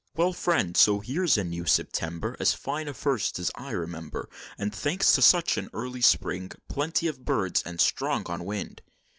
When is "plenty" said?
6.67-7.05